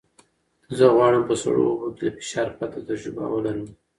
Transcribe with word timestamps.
زه 0.77 0.85
غواړم 0.95 1.23
په 1.29 1.35
سړو 1.41 1.63
اوبو 1.69 1.87
کې 1.97 2.01
له 2.07 2.11
فشار 2.17 2.47
پرته 2.57 2.79
تجربه 2.87 3.23
ولرم. 3.29 3.67